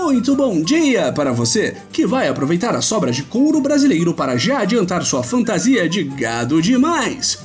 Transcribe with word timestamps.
Muito 0.00 0.36
bom 0.36 0.62
dia 0.62 1.12
para 1.12 1.32
você 1.32 1.76
que 1.92 2.06
vai 2.06 2.28
aproveitar 2.28 2.72
a 2.76 2.80
sobra 2.80 3.10
de 3.10 3.24
couro 3.24 3.60
brasileiro 3.60 4.14
para 4.14 4.36
já 4.36 4.60
adiantar 4.60 5.04
sua 5.04 5.24
fantasia 5.24 5.88
de 5.88 6.04
gado 6.04 6.62
demais. 6.62 7.40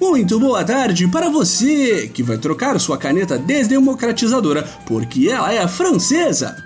Muito 0.00 0.40
boa 0.40 0.64
tarde 0.64 1.06
para 1.06 1.28
você 1.28 2.08
que 2.08 2.22
vai 2.22 2.38
trocar 2.38 2.80
sua 2.80 2.96
caneta 2.96 3.36
desdemocratizadora 3.38 4.66
porque 4.86 5.28
ela 5.28 5.52
é 5.52 5.68
francesa. 5.68 6.56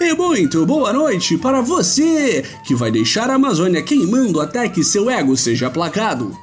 E 0.00 0.12
muito 0.14 0.66
boa 0.66 0.92
noite 0.92 1.38
para 1.38 1.60
você 1.60 2.44
que 2.66 2.74
vai 2.74 2.90
deixar 2.90 3.30
a 3.30 3.34
Amazônia 3.34 3.84
queimando 3.84 4.40
até 4.40 4.68
que 4.68 4.82
seu 4.82 5.08
ego 5.08 5.36
seja 5.36 5.68
aplacado. 5.68 6.36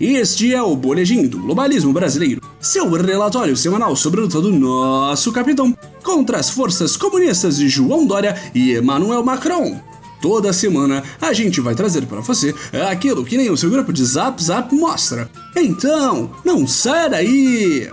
Este 0.00 0.54
é 0.54 0.62
o 0.62 0.74
Boletim 0.74 1.26
do 1.26 1.38
Globalismo 1.38 1.92
Brasileiro, 1.92 2.40
seu 2.58 2.88
relatório 2.90 3.54
semanal 3.54 3.94
sobre 3.94 4.20
a 4.20 4.22
luta 4.22 4.40
do 4.40 4.50
nosso 4.50 5.30
capitão 5.30 5.76
contra 6.02 6.38
as 6.38 6.48
forças 6.48 6.96
comunistas 6.96 7.58
de 7.58 7.68
João 7.68 8.06
Dória 8.06 8.34
e 8.54 8.72
Emmanuel 8.72 9.22
Macron. 9.22 9.78
Toda 10.22 10.54
semana 10.54 11.04
a 11.20 11.34
gente 11.34 11.60
vai 11.60 11.74
trazer 11.74 12.06
para 12.06 12.22
você 12.22 12.54
aquilo 12.90 13.26
que 13.26 13.36
nem 13.36 13.50
o 13.50 13.58
seu 13.58 13.68
grupo 13.68 13.92
de 13.92 14.02
Zap 14.02 14.42
Zap 14.42 14.74
mostra. 14.74 15.30
Então, 15.54 16.30
não 16.46 16.66
saia 16.66 17.10
daí! 17.10 17.90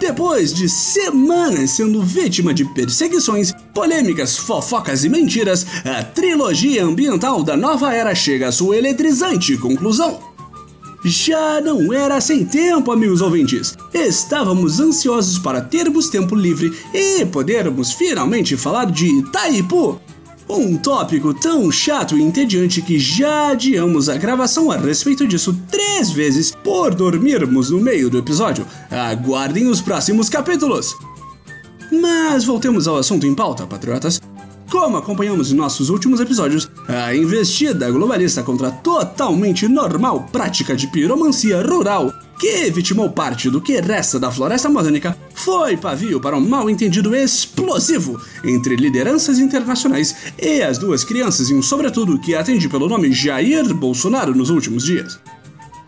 Depois 0.00 0.54
de 0.54 0.66
semanas 0.66 1.72
sendo 1.72 2.02
vítima 2.02 2.54
de 2.54 2.64
perseguições, 2.64 3.54
polêmicas, 3.74 4.38
fofocas 4.38 5.04
e 5.04 5.08
mentiras, 5.08 5.66
a 5.84 6.02
trilogia 6.04 6.84
ambiental 6.84 7.42
da 7.42 7.56
nova 7.56 7.92
era 7.92 8.14
chega 8.14 8.48
à 8.48 8.52
sua 8.52 8.76
eletrizante 8.78 9.58
conclusão. 9.58 10.32
Já 11.04 11.60
não 11.60 11.92
era 11.92 12.18
sem 12.18 12.46
tempo, 12.46 12.90
amigos 12.90 13.20
ouvintes. 13.20 13.76
Estávamos 13.92 14.80
ansiosos 14.80 15.38
para 15.38 15.60
termos 15.60 16.08
tempo 16.08 16.34
livre 16.34 16.72
e 16.94 17.26
podermos 17.26 17.92
finalmente 17.92 18.56
falar 18.56 18.86
de 18.86 19.06
Itaipu. 19.18 20.00
Um 20.48 20.76
tópico 20.76 21.34
tão 21.34 21.70
chato 21.70 22.16
e 22.16 22.22
entediante 22.22 22.80
que 22.80 22.98
já 22.98 23.48
adiamos 23.48 24.08
a 24.08 24.16
gravação 24.16 24.70
a 24.70 24.76
respeito 24.76 25.26
disso 25.26 25.58
três 25.70 26.10
vezes 26.10 26.54
por 26.62 26.94
dormirmos 26.94 27.70
no 27.70 27.80
meio 27.80 28.08
do 28.08 28.18
episódio. 28.18 28.66
Aguardem 28.90 29.68
os 29.68 29.82
próximos 29.82 30.30
capítulos! 30.30 30.94
Mas 31.90 32.44
voltemos 32.44 32.86
ao 32.88 32.96
assunto 32.96 33.26
em 33.26 33.34
pauta, 33.34 33.66
patriotas. 33.66 34.20
Como 34.70 34.96
acompanhamos 34.96 35.52
em 35.52 35.54
nossos 35.54 35.88
últimos 35.88 36.20
episódios, 36.20 36.68
a 36.88 37.14
investida 37.14 37.90
globalista 37.90 38.42
contra 38.42 38.68
a 38.68 38.72
totalmente 38.72 39.68
normal 39.68 40.28
prática 40.32 40.74
de 40.74 40.88
piromancia 40.88 41.62
rural 41.62 42.12
que 42.38 42.70
vitimou 42.70 43.08
parte 43.10 43.48
do 43.48 43.60
que 43.60 43.80
resta 43.80 44.18
da 44.18 44.30
floresta 44.30 44.68
amazônica, 44.68 45.16
foi 45.34 45.76
pavio 45.76 46.20
para 46.20 46.36
um 46.36 46.46
mal-entendido 46.46 47.14
explosivo 47.14 48.20
entre 48.44 48.76
lideranças 48.76 49.38
internacionais 49.38 50.14
e 50.40 50.62
as 50.62 50.78
duas 50.78 51.04
crianças 51.04 51.50
e 51.50 51.54
um 51.54 51.62
sobretudo 51.62 52.18
que 52.18 52.34
atende 52.34 52.68
pelo 52.68 52.88
nome 52.88 53.12
Jair 53.12 53.72
Bolsonaro 53.72 54.34
nos 54.34 54.50
últimos 54.50 54.84
dias. 54.84 55.18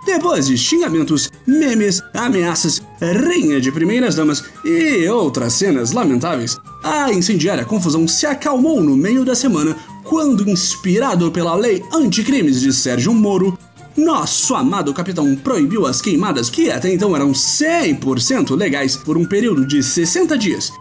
Depois 0.07 0.47
de 0.47 0.57
xingamentos, 0.57 1.33
memes, 1.45 2.01
ameaças, 2.15 2.81
rinha 3.01 3.61
de 3.61 3.73
primeiras 3.73 4.15
damas 4.15 4.45
e 4.65 5.09
outras 5.09 5.55
cenas 5.55 5.91
lamentáveis, 5.91 6.57
a 6.85 7.13
incendiária 7.13 7.65
confusão 7.65 8.07
se 8.07 8.25
acalmou 8.25 8.81
no 8.81 8.97
meio 8.97 9.25
da 9.25 9.35
semana 9.35 9.77
quando, 10.05 10.49
inspirado 10.49 11.33
pela 11.33 11.57
lei 11.57 11.83
anticrimes 11.93 12.61
de 12.61 12.73
Sérgio 12.73 13.13
Moro, 13.13 13.59
nosso 13.97 14.55
amado 14.55 14.95
capitão 14.95 15.35
proibiu 15.35 15.87
as 15.87 16.01
queimadas 16.01 16.49
que 16.49 16.71
até 16.71 16.93
então 16.93 17.17
eram 17.17 17.33
100% 17.33 18.57
legais 18.57 18.95
por 18.95 19.17
um 19.17 19.25
período 19.25 19.67
de 19.67 19.83
60 19.83 20.39
dias 20.39 20.73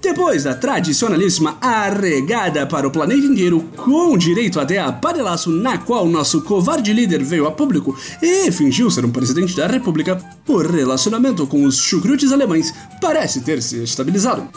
depois 0.00 0.44
da 0.44 0.54
tradicionalíssima 0.54 1.58
arregada 1.60 2.66
para 2.66 2.86
o 2.86 2.90
planeta 2.90 3.26
inteiro, 3.26 3.60
com 3.76 4.16
direito 4.16 4.60
até 4.60 4.78
a 4.78 4.92
panelaço 4.92 5.50
na 5.50 5.78
qual 5.78 6.06
nosso 6.06 6.42
covarde 6.42 6.92
líder 6.92 7.22
veio 7.22 7.46
a 7.46 7.52
público 7.52 7.96
e 8.22 8.50
fingiu 8.52 8.90
ser 8.90 9.04
um 9.04 9.10
presidente 9.10 9.56
da 9.56 9.66
república, 9.66 10.18
o 10.46 10.58
relacionamento 10.58 11.46
com 11.46 11.64
os 11.64 11.78
chucrutes 11.78 12.32
alemães 12.32 12.72
parece 13.00 13.40
ter 13.40 13.62
se 13.62 13.82
estabilizado. 13.82 14.48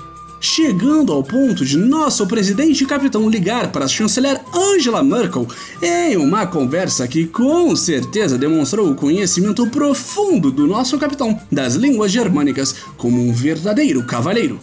Chegando 0.44 1.14
ao 1.14 1.24
ponto 1.24 1.64
de 1.64 1.78
nosso 1.78 2.26
presidente 2.26 2.84
capitão 2.84 3.30
ligar 3.30 3.72
para 3.72 3.86
a 3.86 3.88
chanceler 3.88 4.42
Angela 4.52 5.04
Merkel 5.04 5.48
em 5.84 6.18
uma 6.18 6.48
conversa 6.48 7.08
que 7.08 7.28
com 7.28 7.76
certeza 7.76 8.40
demonstrou 8.40 8.90
o 8.90 8.96
conhecimento 8.96 9.68
profundo 9.68 10.52
do 10.52 10.66
nosso 10.66 10.98
capitão 10.98 11.40
das 11.52 11.76
línguas 11.76 12.12
germânicas 12.12 12.76
como 12.98 13.22
um 13.22 13.32
verdadeiro 13.32 14.04
cavalheiro 14.04 14.60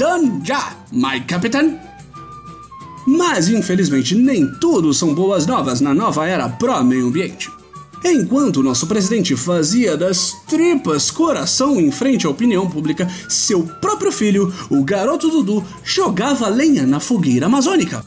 done 0.00 0.40
já, 0.42 0.74
my 0.90 1.20
captain. 1.20 1.78
Mas 3.06 3.50
infelizmente 3.50 4.14
nem 4.14 4.50
tudo 4.58 4.94
são 4.94 5.14
boas 5.14 5.46
novas 5.46 5.82
na 5.82 5.92
nova 5.92 6.26
era 6.26 6.48
pró-meio 6.48 7.06
ambiente. 7.06 7.50
Enquanto 8.02 8.62
nosso 8.62 8.86
presidente 8.86 9.36
fazia 9.36 9.98
das 9.98 10.32
tripas 10.48 11.10
coração 11.10 11.78
em 11.78 11.92
frente 11.92 12.26
à 12.26 12.30
opinião 12.30 12.66
pública, 12.68 13.06
seu 13.28 13.62
próprio 13.62 14.10
filho, 14.10 14.50
o 14.70 14.82
garoto 14.82 15.28
Dudu, 15.28 15.62
jogava 15.84 16.48
lenha 16.48 16.86
na 16.86 16.98
fogueira 16.98 17.44
amazônica. 17.44 18.02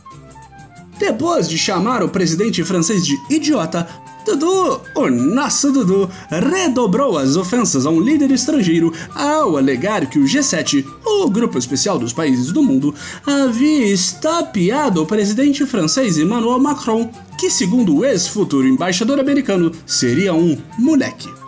Depois 1.04 1.50
de 1.50 1.58
chamar 1.58 2.02
o 2.02 2.08
presidente 2.08 2.64
francês 2.64 3.06
de 3.06 3.20
idiota, 3.30 3.86
Dudu, 4.26 4.80
o 4.96 5.10
nosso 5.10 5.70
Dudu, 5.70 6.10
redobrou 6.30 7.18
as 7.18 7.36
ofensas 7.36 7.86
a 7.86 7.90
um 7.90 8.00
líder 8.00 8.32
estrangeiro 8.32 8.94
ao 9.14 9.58
alegar 9.58 10.10
que 10.10 10.18
o 10.18 10.24
G7, 10.24 10.86
o 11.06 11.30
grupo 11.30 11.58
especial 11.58 12.00
dos 12.00 12.14
países 12.14 12.54
do 12.54 12.64
mundo, 12.64 12.96
havia 13.26 13.86
estapeado 13.86 15.04
o 15.04 15.06
presidente 15.06 15.66
francês 15.66 16.18
Emmanuel 16.18 16.58
Macron, 16.58 17.12
que, 17.38 17.50
segundo 17.50 17.98
o 17.98 18.06
ex-futuro 18.06 18.66
embaixador 18.66 19.20
americano, 19.20 19.74
seria 19.86 20.34
um 20.34 20.58
moleque. 20.80 21.43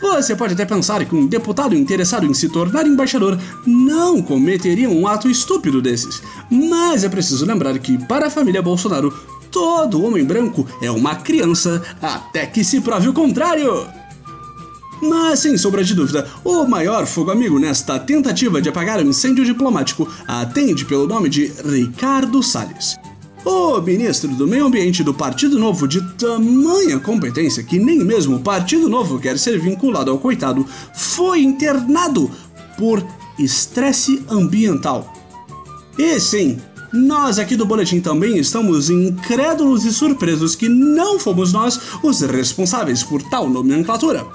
Você 0.00 0.36
pode 0.36 0.54
até 0.54 0.64
pensar 0.64 1.04
que 1.04 1.14
um 1.14 1.26
deputado 1.26 1.74
interessado 1.74 2.26
em 2.26 2.34
se 2.34 2.48
tornar 2.48 2.86
embaixador 2.86 3.38
não 3.66 4.22
cometeria 4.22 4.88
um 4.88 5.06
ato 5.06 5.28
estúpido 5.28 5.80
desses, 5.80 6.22
mas 6.50 7.04
é 7.04 7.08
preciso 7.08 7.46
lembrar 7.46 7.78
que, 7.78 7.98
para 8.06 8.26
a 8.26 8.30
família 8.30 8.62
Bolsonaro, 8.62 9.12
todo 9.50 10.02
homem 10.04 10.24
branco 10.24 10.66
é 10.82 10.90
uma 10.90 11.14
criança 11.16 11.82
até 12.00 12.46
que 12.46 12.62
se 12.62 12.80
prove 12.80 13.08
o 13.08 13.12
contrário. 13.12 13.86
Mas, 15.00 15.40
sem 15.40 15.56
sombra 15.58 15.84
de 15.84 15.94
dúvida, 15.94 16.26
o 16.44 16.64
maior 16.66 17.06
fogo 17.06 17.30
amigo 17.30 17.58
nesta 17.58 17.98
tentativa 17.98 18.62
de 18.62 18.68
apagar 18.68 18.98
o 18.98 19.02
incêndio 19.02 19.44
diplomático 19.44 20.08
atende 20.26 20.84
pelo 20.84 21.06
nome 21.06 21.28
de 21.28 21.52
Ricardo 21.64 22.42
Salles. 22.42 22.96
O 23.48 23.80
ministro 23.80 24.34
do 24.34 24.44
Meio 24.44 24.66
Ambiente 24.66 25.04
do 25.04 25.14
Partido 25.14 25.56
Novo, 25.56 25.86
de 25.86 26.00
tamanha 26.14 26.98
competência 26.98 27.62
que 27.62 27.78
nem 27.78 28.00
mesmo 28.00 28.34
o 28.34 28.40
Partido 28.40 28.88
Novo 28.88 29.20
quer 29.20 29.38
ser 29.38 29.60
vinculado 29.60 30.10
ao 30.10 30.18
coitado, 30.18 30.66
foi 30.92 31.42
internado 31.42 32.28
por 32.76 33.06
estresse 33.38 34.20
ambiental. 34.28 35.14
E 35.96 36.18
sim, 36.18 36.58
nós 36.92 37.38
aqui 37.38 37.54
do 37.54 37.64
Boletim 37.64 38.00
também 38.00 38.36
estamos 38.36 38.90
incrédulos 38.90 39.84
e 39.84 39.92
surpresos 39.92 40.56
que 40.56 40.68
não 40.68 41.16
fomos 41.16 41.52
nós 41.52 41.78
os 42.02 42.22
responsáveis 42.22 43.04
por 43.04 43.22
tal 43.22 43.48
nomenclatura. 43.48 44.26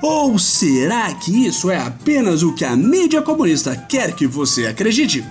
Ou 0.00 0.38
será 0.38 1.12
que 1.12 1.44
isso 1.44 1.68
é 1.72 1.78
apenas 1.78 2.44
o 2.44 2.54
que 2.54 2.64
a 2.64 2.76
mídia 2.76 3.20
comunista 3.20 3.74
quer 3.74 4.14
que 4.14 4.28
você 4.28 4.66
acredite? 4.66 5.24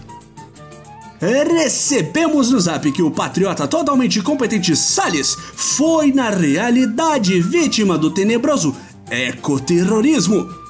Recebemos 1.24 2.52
no 2.52 2.60
zap 2.60 2.92
que 2.92 3.02
o 3.02 3.10
patriota 3.10 3.66
totalmente 3.66 4.22
competente 4.22 4.76
Salles 4.76 5.38
foi, 5.56 6.12
na 6.12 6.30
realidade, 6.30 7.40
vítima 7.42 7.98
do 7.98 8.12
tenebroso 8.12 8.76
ecoterrorismo 9.10 10.64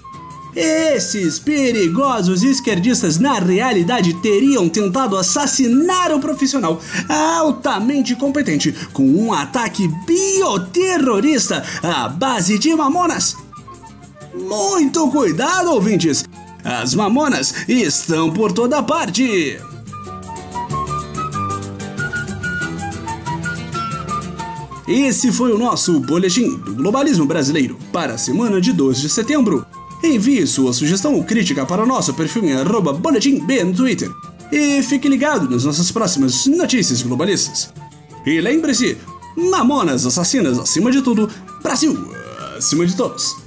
esses 0.55 1.39
perigosos 1.39 2.43
esquerdistas, 2.43 3.17
na 3.17 3.39
realidade, 3.39 4.13
teriam 4.21 4.69
tentado 4.69 5.17
assassinar 5.17 6.11
o 6.11 6.19
profissional 6.19 6.79
altamente 7.09 8.15
competente 8.15 8.71
com 8.93 9.03
um 9.03 9.33
ataque 9.33 9.87
bioterrorista 10.05 11.63
à 11.81 12.07
base 12.07 12.59
de 12.59 12.75
mamonas. 12.75 13.35
Muito 14.35 15.09
cuidado, 15.09 15.71
ouvintes! 15.71 16.23
As 16.63 16.93
mamonas 16.93 17.67
estão 17.67 18.31
por 18.31 18.51
toda 18.51 18.83
parte! 18.83 19.59
Esse 24.87 25.31
foi 25.31 25.53
o 25.53 25.57
nosso 25.57 25.99
boletim 26.01 26.57
do 26.57 26.75
globalismo 26.75 27.25
brasileiro 27.25 27.77
para 27.91 28.15
a 28.15 28.17
semana 28.17 28.59
de 28.59 28.73
2 28.73 28.99
de 28.99 29.09
setembro. 29.09 29.65
Envie 30.03 30.45
sua 30.45 30.73
sugestão 30.73 31.15
ou 31.15 31.23
crítica 31.23 31.65
para 31.65 31.83
o 31.83 31.85
nosso 31.85 32.13
perfil 32.13 32.43
em 32.43 32.53
boletimb 32.99 33.63
no 33.63 33.73
Twitter. 33.73 34.11
E 34.51 34.83
fique 34.83 35.07
ligado 35.07 35.49
nas 35.49 35.63
nossas 35.63 35.89
próximas 35.89 36.45
notícias 36.47 37.01
globalistas. 37.01 37.73
E 38.25 38.41
lembre-se, 38.41 38.97
mamonas 39.37 40.05
assassinas 40.05 40.59
acima 40.59 40.91
de 40.91 41.01
tudo, 41.01 41.29
Brasil 41.63 41.97
acima 42.57 42.85
de 42.85 42.95
todos. 42.95 43.42